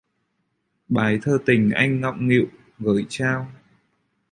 Bài 0.87 1.19
thơ 1.21 1.37
tình 1.45 1.69
anh 1.71 2.01
ngọng 2.01 2.27
nghịu 2.27 2.47
gởi 2.79 3.05
trao!? 3.09 3.51